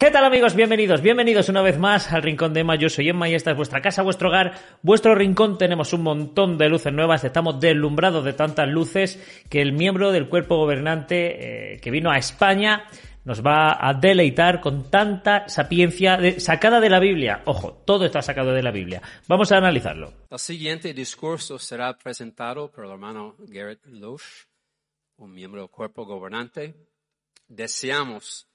[0.00, 0.54] ¿Qué tal amigos?
[0.54, 2.76] Bienvenidos, bienvenidos una vez más al Rincón de Emma.
[2.76, 5.58] Yo soy Emma y esta es vuestra casa, vuestro hogar, vuestro rincón.
[5.58, 10.28] Tenemos un montón de luces nuevas, estamos deslumbrados de tantas luces que el miembro del
[10.28, 12.84] cuerpo gobernante eh, que vino a España
[13.24, 17.42] nos va a deleitar con tanta sapiencia sacada de la Biblia.
[17.46, 19.02] Ojo, todo está sacado de la Biblia.
[19.26, 20.12] Vamos a analizarlo.
[20.30, 24.46] El siguiente discurso será presentado por el hermano Garrett Loesch,
[25.16, 26.76] un miembro del cuerpo gobernante.
[27.48, 28.48] Deseamos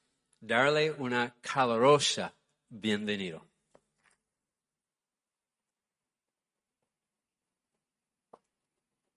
[0.45, 2.33] darle una calurosa
[2.69, 3.41] bienvenida.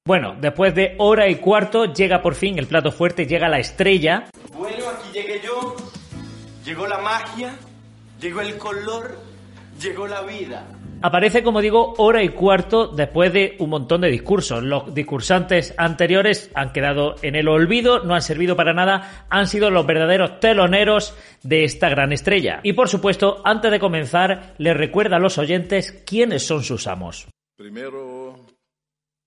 [0.07, 4.31] Bueno, después de hora y cuarto llega por fin el plato fuerte, llega la estrella.
[4.57, 5.75] Bueno, aquí llegué yo.
[6.65, 7.57] Llegó la magia,
[8.21, 9.19] llegó el color,
[9.81, 10.65] llegó la vida.
[11.03, 14.63] Aparece, como digo, hora y cuarto después de un montón de discursos.
[14.63, 19.71] Los discursantes anteriores han quedado en el olvido, no han servido para nada, han sido
[19.71, 22.61] los verdaderos teloneros de esta gran estrella.
[22.63, 27.29] Y por supuesto, antes de comenzar, les recuerda a los oyentes quiénes son sus amos.
[27.57, 28.37] Primero,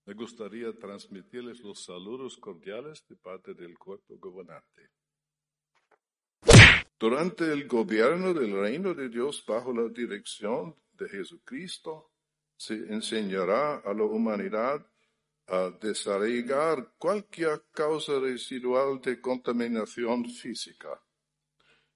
[0.05, 4.89] me gustaría transmitirles los saludos cordiales de parte del cuerpo gobernante.
[6.99, 12.11] Durante el gobierno del reino de Dios bajo la dirección de Jesucristo,
[12.55, 14.85] se enseñará a la humanidad
[15.47, 21.01] a desarraigar cualquier causa residual de contaminación física.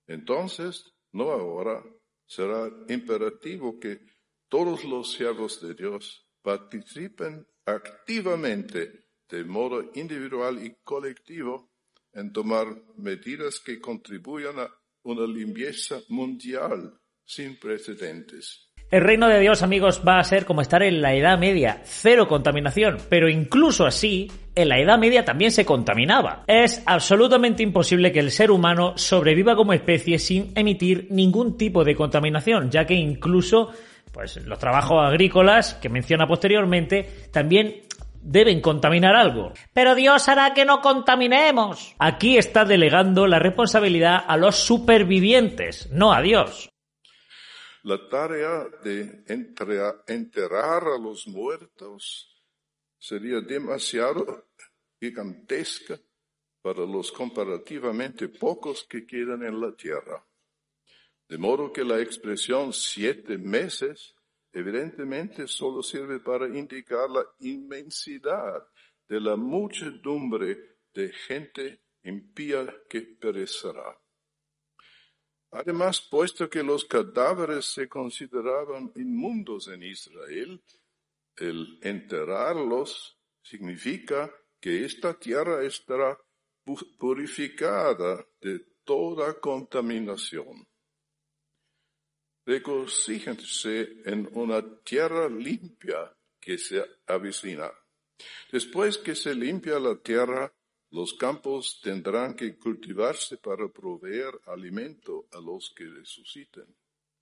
[0.08, 1.84] Entonces, no ahora,
[2.26, 4.00] será imperativo que
[4.50, 11.72] todos los siervos de Dios participen activamente de modo individual y colectivo
[12.12, 12.68] en tomar
[12.98, 14.70] medidas que contribuyan a
[15.04, 18.73] una limpieza mundial sin precedentes.
[18.94, 22.28] El reino de Dios, amigos, va a ser como estar en la Edad Media, cero
[22.28, 26.44] contaminación, pero incluso así, en la Edad Media también se contaminaba.
[26.46, 31.96] Es absolutamente imposible que el ser humano sobreviva como especie sin emitir ningún tipo de
[31.96, 33.72] contaminación, ya que incluso
[34.12, 37.82] pues los trabajos agrícolas que menciona posteriormente también
[38.22, 39.54] deben contaminar algo.
[39.74, 41.96] Pero Dios hará que no contaminemos.
[41.98, 46.73] Aquí está delegando la responsabilidad a los supervivientes, no a Dios.
[47.84, 49.26] La tarea de
[50.08, 52.42] enterrar a los muertos
[52.98, 54.48] sería demasiado
[55.02, 56.00] gigantesca
[56.62, 60.26] para los comparativamente pocos que quedan en la tierra.
[61.28, 64.16] De modo que la expresión siete meses
[64.54, 68.66] evidentemente solo sirve para indicar la inmensidad
[69.10, 74.00] de la muchedumbre de gente impía que perecerá.
[75.54, 80.64] Además, puesto que los cadáveres se consideraban inmundos en Israel,
[81.38, 86.18] el enterrarlos significa que esta tierra estará
[86.98, 90.68] purificada de toda contaminación.
[92.46, 97.72] Regocíjense en una tierra limpia que se avecina.
[98.52, 100.52] Después que se limpia la tierra,
[100.94, 106.66] los campos tendrán que cultivarse para proveer alimento a los que resuciten.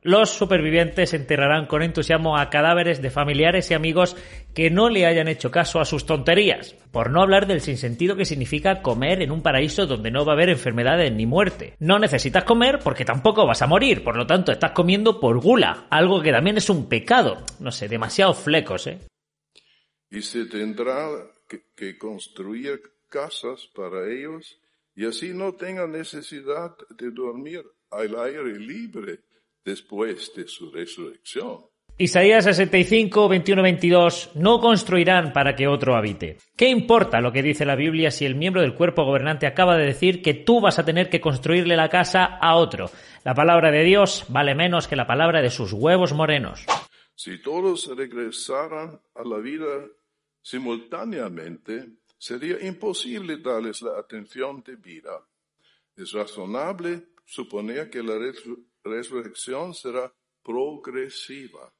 [0.03, 4.17] Los supervivientes enterrarán con entusiasmo a cadáveres de familiares y amigos
[4.53, 8.25] que no le hayan hecho caso a sus tonterías, por no hablar del sinsentido que
[8.25, 11.75] significa comer en un paraíso donde no va a haber enfermedades ni muerte.
[11.79, 15.85] No necesitas comer porque tampoco vas a morir, por lo tanto estás comiendo por gula,
[15.91, 17.37] algo que también es un pecado.
[17.59, 18.99] No sé, demasiados flecos, ¿eh?
[20.09, 21.07] Y se tendrá
[21.47, 22.81] que, que construir
[23.11, 24.57] casas para ellos
[24.95, 29.19] y así no tengan necesidad de dormir al aire libre
[29.63, 31.59] después de su resurrección.
[31.97, 36.37] Isaías 65, 21, 22, no construirán para que otro habite.
[36.57, 39.85] ¿Qué importa lo que dice la Biblia si el miembro del cuerpo gobernante acaba de
[39.85, 42.89] decir que tú vas a tener que construirle la casa a otro?
[43.23, 46.65] La palabra de Dios vale menos que la palabra de sus huevos morenos.
[47.13, 49.85] Si todos regresaran a la vida
[50.41, 51.87] simultáneamente,
[52.21, 55.27] sería imposible darles la atención debida.
[55.95, 58.15] Es razonable suponer que la
[58.83, 60.13] resurrección será
[60.43, 61.73] progresiva.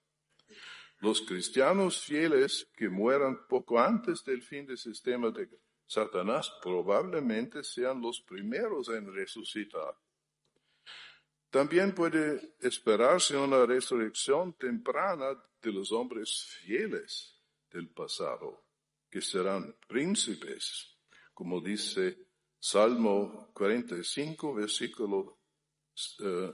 [0.97, 5.47] Los cristianos fieles que mueran poco antes del fin del sistema de
[5.85, 9.95] Satanás probablemente sean los primeros en resucitar.
[11.51, 17.39] También puede esperarse una resurrección temprana de los hombres fieles
[17.69, 18.70] del pasado,
[19.11, 20.97] que serán príncipes,
[21.33, 22.17] como dice
[22.57, 25.39] Salmo 45, versículo
[26.19, 26.53] eh,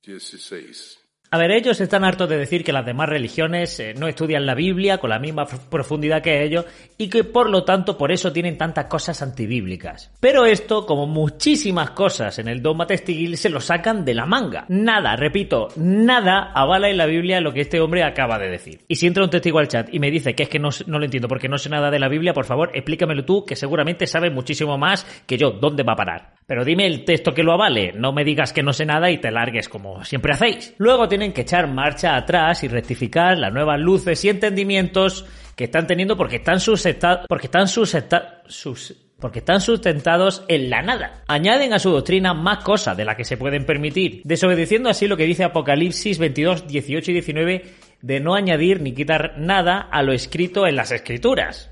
[0.00, 1.09] 16.
[1.32, 4.56] A ver, ellos están hartos de decir que las demás religiones eh, no estudian la
[4.56, 6.64] Biblia con la misma profundidad que ellos
[6.98, 10.10] y que por lo tanto por eso tienen tantas cosas antibíblicas.
[10.18, 14.64] Pero esto, como muchísimas cosas en el dogma testiguil, se lo sacan de la manga.
[14.70, 18.80] Nada, repito, nada avala en la Biblia lo que este hombre acaba de decir.
[18.88, 21.04] Y si entra un testigo al chat y me dice que es que no, lo
[21.04, 24.32] entiendo porque no sé nada de la Biblia, por favor, explícamelo tú, que seguramente sabes
[24.32, 25.52] muchísimo más que yo.
[25.52, 26.34] ¿Dónde va a parar?
[26.44, 29.18] Pero dime el texto que lo avale, no me digas que no sé nada y
[29.18, 30.74] te largues como siempre hacéis.
[30.78, 35.86] Luego tienen que echar marcha atrás y rectificar las nuevas luces y entendimientos que están
[35.86, 41.22] teniendo porque están sustentados, porque están sus, porque están sustentados en la nada.
[41.28, 45.18] Añaden a su doctrina más cosas de las que se pueden permitir, desobedeciendo así lo
[45.18, 50.14] que dice Apocalipsis 22, 18 y 19 de no añadir ni quitar nada a lo
[50.14, 51.70] escrito en las escrituras.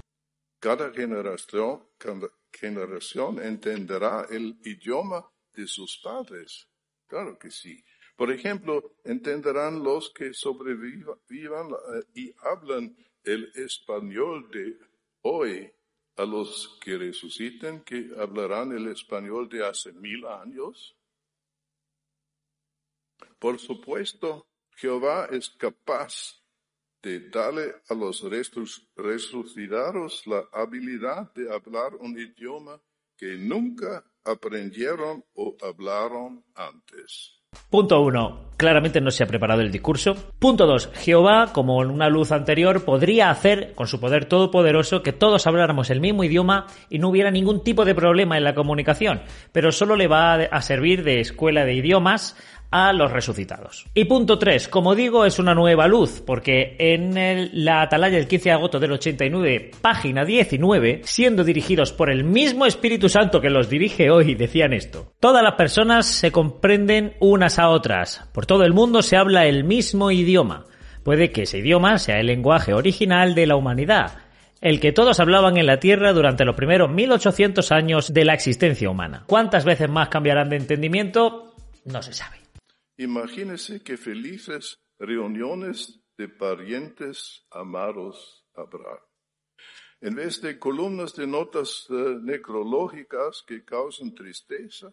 [0.61, 6.69] Cada generación, cada generación entenderá el idioma de sus padres.
[7.07, 7.83] Claro que sí.
[8.19, 14.77] Por ejemplo, entenderán los que sobrevivan eh, y hablan el español de
[15.23, 15.73] hoy
[16.17, 20.97] a los que resuciten, que hablarán el español de hace mil años.
[23.39, 26.43] Por supuesto, Jehová es capaz
[27.01, 28.25] de darle a los
[28.97, 32.83] resucitados la habilidad de hablar un idioma
[33.17, 37.38] que nunca aprendieron o hablaron antes.
[37.71, 38.49] Punto 1.
[38.59, 40.17] Claramente no se ha preparado el discurso.
[40.41, 40.91] Punto 2.
[40.95, 45.91] Jehová, como en una luz anterior, podría hacer, con su poder todopoderoso, que todos habláramos
[45.91, 49.23] el mismo idioma y no hubiera ningún tipo de problema en la comunicación,
[49.53, 52.37] pero solo le va a servir de escuela de idiomas
[52.71, 53.87] a los resucitados.
[53.95, 58.49] Y punto 3, como digo, es una nueva luz, porque en la atalaya del 15
[58.49, 63.71] de agosto del 89, página 19, siendo dirigidos por el mismo Espíritu Santo que los
[63.71, 65.13] dirige hoy, decían esto.
[65.21, 68.29] Todas las personas se comprenden unas a otras.
[68.33, 70.67] Por todo el mundo se habla el mismo idioma.
[71.03, 74.19] Puede que ese idioma sea el lenguaje original de la humanidad,
[74.61, 78.91] el que todos hablaban en la Tierra durante los primeros 1800 años de la existencia
[78.91, 79.23] humana.
[79.27, 81.55] ¿Cuántas veces más cambiarán de entendimiento?
[81.85, 82.38] No se sabe.
[82.99, 89.01] Imagínese qué felices reuniones de parientes amados habrá.
[90.01, 94.93] En vez de columnas de notas eh, necrológicas que causan tristeza,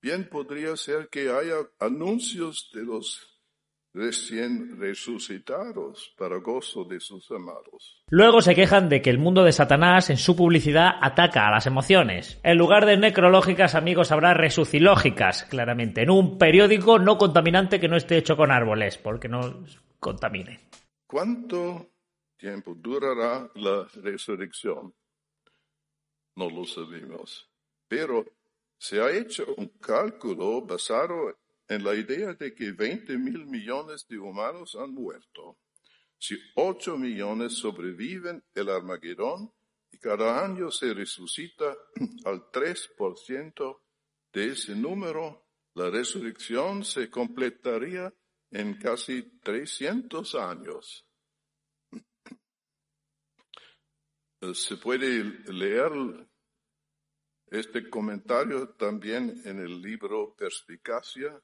[0.00, 3.35] bien podría ser que haya anuncios de los
[3.96, 8.04] recién resucitados para gozo de sus amados.
[8.10, 11.66] Luego se quejan de que el mundo de Satanás en su publicidad ataca a las
[11.66, 12.38] emociones.
[12.42, 17.96] En lugar de necrológicas, amigos, habrá resucilógicas, claramente, en un periódico no contaminante que no
[17.96, 19.64] esté hecho con árboles, porque no
[19.98, 20.60] contamine.
[21.06, 21.88] ¿Cuánto
[22.36, 24.94] tiempo durará la resurrección?
[26.36, 27.48] No lo sabemos.
[27.88, 28.26] Pero
[28.76, 31.34] se ha hecho un cálculo basado
[31.68, 35.58] en la idea de que 20 mil millones de humanos han muerto.
[36.18, 39.52] Si 8 millones sobreviven el Armagedón
[39.90, 41.76] y cada año se resucita
[42.24, 43.80] al 3%
[44.32, 48.12] de ese número, la resurrección se completaría
[48.50, 51.06] en casi 300 años.
[54.54, 55.90] Se puede leer
[57.48, 61.40] este comentario también en el libro Perspicacia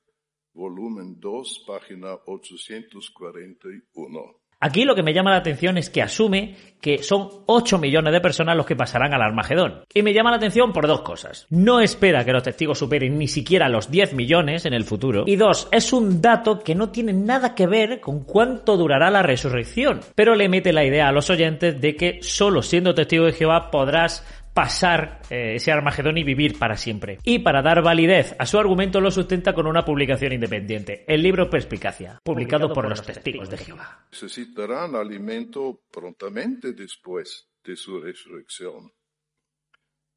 [0.54, 4.42] volumen 2, página 841.
[4.64, 8.21] Aquí lo que me llama la atención es que asume que son 8 millones de
[8.21, 9.85] personas los que pasarán al Armagedón.
[9.92, 11.49] Y me llama la atención por dos cosas.
[11.50, 15.25] No espera que los testigos superen ni siquiera los 10 millones en el futuro.
[15.26, 19.25] Y dos, es un dato que no tiene nada que ver con cuánto durará la
[19.25, 19.99] resurrección.
[20.14, 23.68] Pero le mete la idea a los oyentes de que solo siendo testigo de Jehová
[23.68, 27.18] podrás pasar eh, ese Armagedón y vivir para siempre.
[27.25, 31.49] Y para dar validez a su argumento lo sustenta con una publicación independiente, el libro
[31.49, 34.06] Perspicacia, publicado, por, los testigos de Jehová.
[34.11, 38.92] Necesitarán alimento prontamente después de su resurrección.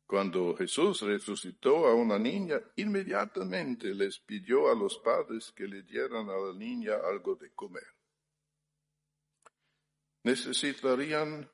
[0.08, 6.30] Cuando Jesús resucitó a una niña, inmediatamente les pidió a los padres que le dieran
[6.30, 7.88] a la niña algo de comer.
[10.24, 11.50] Necesitarían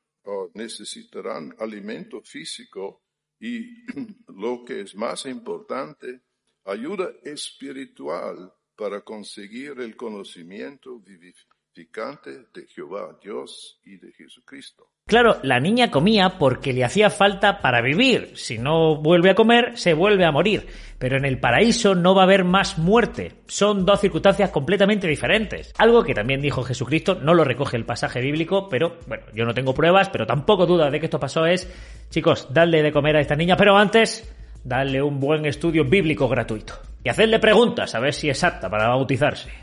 [0.53, 3.03] necesitarán alimento físico
[3.39, 3.85] y,
[4.27, 6.21] lo que es más importante,
[6.65, 14.87] ayuda espiritual para conseguir el conocimiento vivificante de Jehová Dios y de Jesucristo.
[15.07, 18.33] Claro, la niña comía porque le hacía falta para vivir.
[18.35, 20.67] Si no vuelve a comer, se vuelve a morir.
[20.99, 23.33] Pero en el paraíso no va a haber más muerte.
[23.47, 25.73] Son dos circunstancias completamente diferentes.
[25.77, 29.53] Algo que también dijo Jesucristo, no lo recoge el pasaje bíblico, pero bueno, yo no
[29.53, 31.69] tengo pruebas, pero tampoco duda de que esto pasó es,
[32.09, 36.73] chicos, dadle de comer a esta niña, pero antes, dadle un buen estudio bíblico gratuito.
[37.03, 39.60] Y hacerle preguntas a ver si es apta para bautizarse.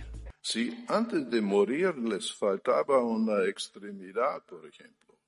[0.51, 5.19] Si antes de morir les faltaba una extremidad, por ejemplo,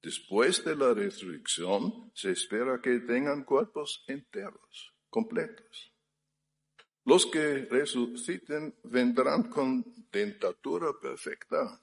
[0.00, 5.92] después de la resurrección se espera que tengan cuerpos enteros, completos.
[7.04, 11.80] Los que resuciten vendrán con dentadura perfecta.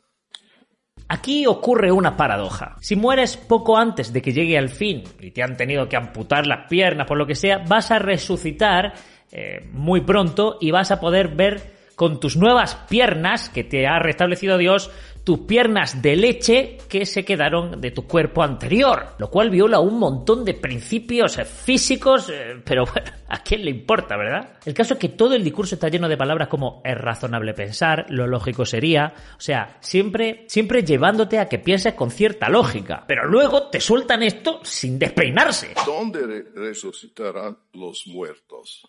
[1.10, 2.78] Aquí ocurre una paradoja.
[2.80, 6.48] Si mueres poco antes de que llegue al fin y te han tenido que amputar
[6.48, 8.94] las piernas por lo que sea, vas a resucitar
[9.34, 14.00] eh, muy pronto y vas a poder ver con tus nuevas piernas que te ha
[14.00, 14.92] restablecido Dios,
[15.26, 19.98] tus piernas de leche que se quedaron de tu cuerpo anterior, lo cual viola un
[19.98, 24.60] montón de principios físicos, eh, pero bueno, ¿a quién le importa, verdad?
[24.66, 28.06] El caso es que todo el discurso está lleno de palabras como es razonable pensar,
[28.10, 33.26] lo lógico sería, o sea, siempre, siempre llevándote a que pienses con cierta lógica, pero
[33.26, 35.74] luego te sueltan esto sin despeinarse.
[35.88, 38.88] ¿Dónde resucitarán los muertos?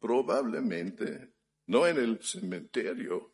[0.00, 1.31] Probablemente
[1.66, 3.32] no en el cementerio,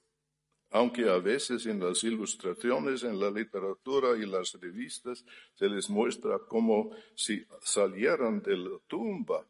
[0.70, 6.38] aunque a veces en las ilustraciones, en la literatura y las revistas se les muestra
[6.38, 9.46] como si salieran de la tumba.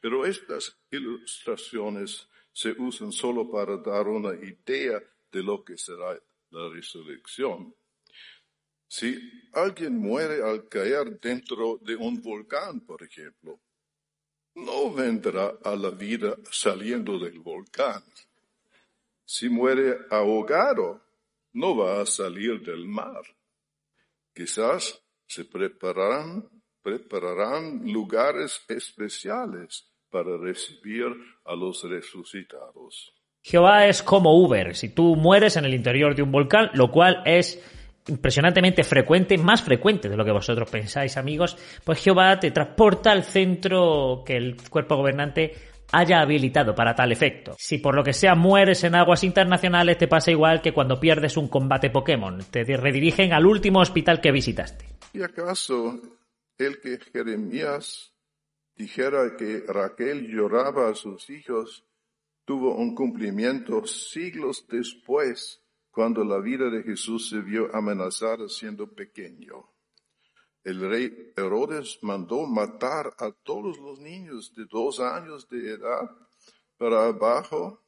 [0.00, 5.02] Pero estas ilustraciones se usan solo para dar una idea
[5.32, 6.16] de lo que será
[6.50, 7.74] la resurrección.
[8.86, 9.18] Si
[9.52, 13.58] alguien muere al caer dentro de un volcán, por ejemplo,
[14.54, 18.02] no vendrá a la vida saliendo del volcán.
[19.24, 21.00] Si muere ahogado,
[21.52, 23.22] no va a salir del mar.
[24.34, 26.48] Quizás se prepararán,
[26.82, 31.06] prepararán lugares especiales para recibir
[31.44, 33.12] a los resucitados.
[33.42, 34.74] Jehová es como Uber.
[34.74, 37.62] Si tú mueres en el interior de un volcán, lo cual es
[38.08, 43.24] impresionantemente frecuente, más frecuente de lo que vosotros pensáis, amigos, pues Jehová te transporta al
[43.24, 45.52] centro que el cuerpo gobernante
[45.92, 47.54] haya habilitado para tal efecto.
[47.58, 51.36] Si por lo que sea mueres en aguas internacionales, te pasa igual que cuando pierdes
[51.36, 54.86] un combate Pokémon, te redirigen al último hospital que visitaste.
[55.12, 56.00] ¿Y acaso
[56.58, 58.12] el que Jeremías
[58.76, 61.84] dijera que Raquel lloraba a sus hijos
[62.44, 65.63] tuvo un cumplimiento siglos después
[65.94, 69.70] cuando la vida de Jesús se vio amenazada siendo pequeño.
[70.64, 76.10] El rey Herodes mandó matar a todos los niños de dos años de edad
[76.76, 77.84] para abajo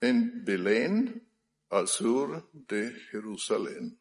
[0.00, 1.28] en Belén,
[1.70, 4.00] al sur de Jerusalén.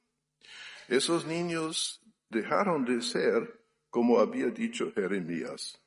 [0.87, 5.79] Esos niños dejaron de ser como había dicho Jeremías.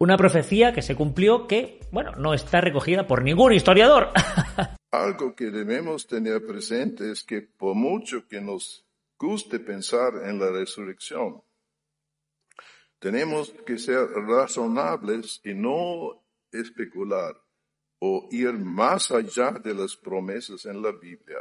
[0.00, 4.10] Una profecía que se cumplió que, bueno, no está recogida por ningún historiador.
[4.92, 8.86] Algo que debemos tener presente es que por mucho que nos
[9.18, 11.42] guste pensar en la resurrección,
[13.00, 17.34] tenemos que ser razonables y no especular
[18.00, 21.38] o ir más allá de las promesas en la Biblia.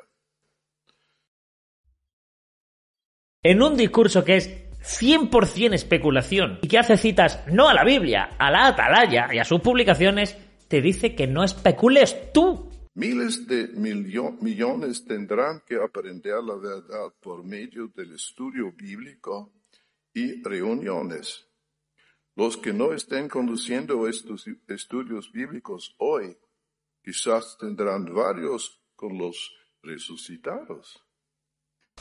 [3.43, 8.29] En un discurso que es 100% especulación y que hace citas no a la Biblia,
[8.37, 13.67] a la atalaya y a sus publicaciones, te dice que no especules tú, Miles de
[14.41, 19.53] millones tendrán que aprender la verdad por medio del estudio bíblico
[20.15, 21.47] y reuniones.
[22.35, 26.35] Los que no estén conduciendo estos estudios bíblicos hoy,
[27.03, 31.06] quizás tendrán varios con los resucitados.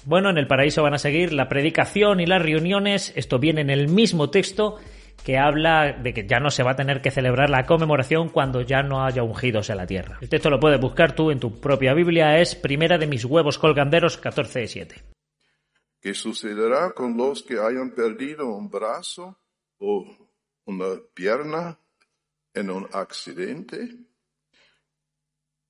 [0.05, 3.12] Bueno, en el paraíso van a seguir la predicación y las reuniones.
[3.17, 4.79] Esto viene en el mismo texto
[5.25, 8.61] que habla de que ya no se va a tener que celebrar la conmemoración cuando
[8.61, 10.19] ya no haya ungidos en la tierra.
[10.21, 13.59] El texto lo puedes buscar tú en tu propia Biblia, es Primera de mis huevos
[13.59, 15.03] colganderos 14.7.
[16.00, 19.41] ¿Qué sucederá con los que hayan perdido un brazo
[19.79, 20.07] o
[20.67, 21.81] una pierna
[22.55, 23.97] en un accidente?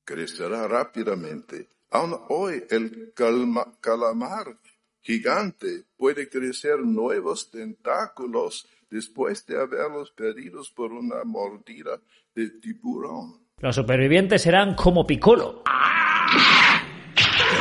[0.04, 1.70] Crecerá rápidamente.
[1.90, 4.58] Aún hoy el calamar
[5.00, 12.00] gigante puede crecer nuevos tentáculos después de haberlos perdidos por una mordida
[12.34, 13.46] de tiburón.
[13.58, 15.62] Los supervivientes serán como Piccolo.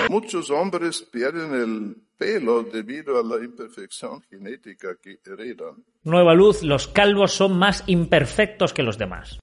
[0.10, 5.84] Muchos hombres pierden el pelo debido a la imperfección genética que heredan.
[6.04, 9.40] Nueva luz, los calvos son más imperfectos que los demás.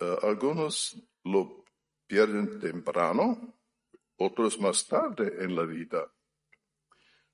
[0.00, 1.64] Uh, algunos lo
[2.06, 3.54] pierden temprano,
[4.16, 6.10] otros más tarde en la vida.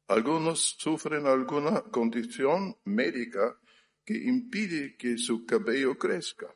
[0.09, 3.57] Algunos sufren alguna condición médica
[4.05, 6.49] que impide que su cabello crezca.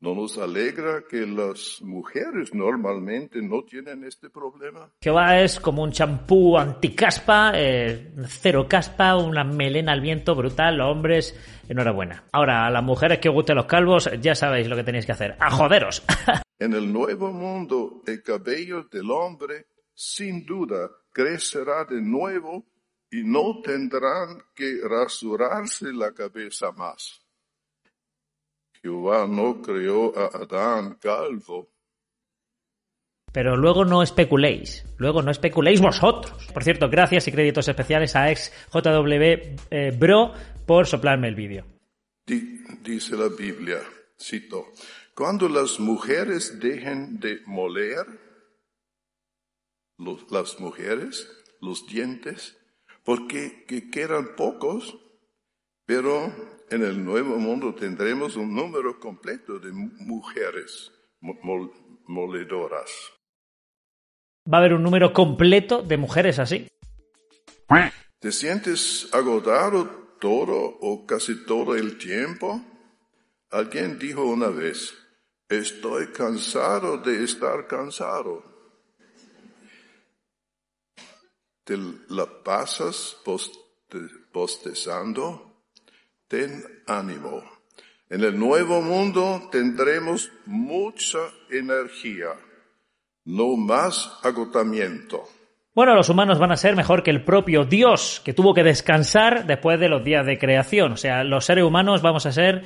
[0.00, 4.90] ¿No nos alegra que las mujeres normalmente no tienen este problema?
[4.98, 10.78] Que va es como un champú anticaspa, eh, cero caspa, una melena al viento brutal,
[10.78, 12.24] los hombres, enhorabuena.
[12.32, 15.36] Ahora, a las mujeres que gusten los calvos, ya sabéis lo que tenéis que hacer.
[15.38, 16.02] ¡A joderos!
[16.60, 22.66] en el nuevo mundo, el cabello del hombre, sin duda, crecerá de nuevo
[23.10, 27.20] y no tendrán que rasurarse la cabeza más.
[28.82, 31.70] Jehová no creó a Adán calvo.
[33.32, 36.46] Pero luego no especuléis, luego no especuléis vosotros.
[36.52, 40.32] Por cierto, gracias y créditos especiales a ex JW eh, Bro
[40.66, 41.64] por soplarme el vídeo.
[42.26, 43.78] Dice la Biblia,
[44.18, 44.72] cito,
[45.20, 48.06] cuando las mujeres dejen de moler,
[50.30, 51.28] las mujeres,
[51.60, 52.56] los dientes,
[53.04, 54.96] porque que quedan pocos,
[55.84, 56.32] pero
[56.70, 62.90] en el nuevo mundo tendremos un número completo de mujeres moledoras.
[64.50, 66.66] Va a haber un número completo de mujeres así.
[68.20, 72.64] ¿Te sientes agotado todo o casi todo el tiempo?
[73.50, 74.94] Alguien dijo una vez,
[75.50, 78.42] estoy cansado de estar cansado.
[81.64, 81.76] ¿Te
[82.08, 83.16] la pasas
[84.32, 85.50] postezando?
[86.30, 87.42] ten ánimo.
[88.08, 91.18] En el nuevo mundo tendremos mucha
[91.50, 92.28] energía,
[93.24, 95.24] no más agotamiento.
[95.74, 99.46] Bueno, los humanos van a ser mejor que el propio Dios, que tuvo que descansar
[99.46, 100.92] después de los días de creación.
[100.92, 102.64] O sea, los seres humanos vamos a ser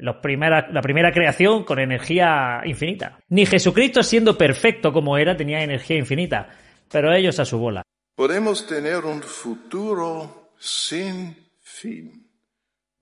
[0.00, 3.18] la primera creación con energía infinita.
[3.28, 6.48] Ni Jesucristo, siendo perfecto como era, tenía energía infinita,
[6.90, 7.82] pero ellos a su bola.
[8.14, 12.22] Podemos tener un futuro sin fin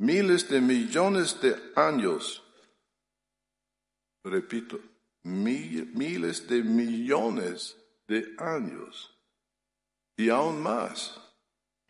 [0.01, 2.43] miles de millones de años.
[4.25, 4.81] Repito,
[5.23, 7.77] miles de millones
[8.09, 9.15] de años.
[10.17, 11.21] Y aún más.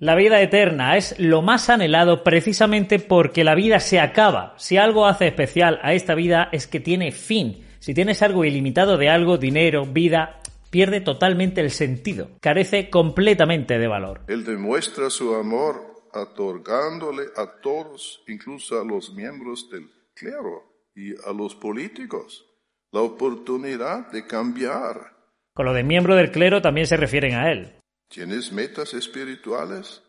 [0.00, 4.54] La vida eterna es lo más anhelado precisamente porque la vida se acaba.
[4.56, 7.66] Si algo hace especial a esta vida es que tiene fin.
[7.80, 12.30] Si tienes algo ilimitado de algo, dinero, vida, pierde totalmente el sentido.
[12.40, 14.22] Carece completamente de valor.
[14.28, 15.76] Él demuestra su amor
[16.14, 22.46] otorgándole a todos, incluso a los miembros del clero y a los políticos,
[22.90, 25.12] la oportunidad de cambiar.
[25.52, 27.74] Con lo de miembro del clero también se refieren a él.
[28.10, 30.02] ¿Tienes metas espirituales?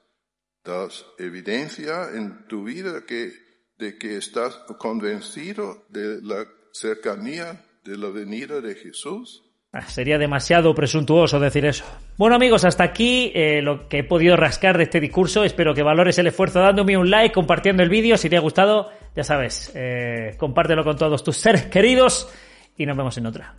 [0.63, 2.93] ¿Das evidencia en tu vida
[3.77, 9.43] de que estás convencido de la cercanía de la venida de Jesús?
[9.71, 11.85] Ah, sería demasiado presuntuoso decir eso.
[12.17, 15.43] Bueno amigos, hasta aquí eh, lo que he podido rascar de este discurso.
[15.43, 18.17] Espero que valores el esfuerzo dándome un like, compartiendo el vídeo.
[18.17, 22.33] Si te ha gustado, ya sabes, eh, compártelo con todos tus seres queridos
[22.75, 23.53] y nos vemos en otra.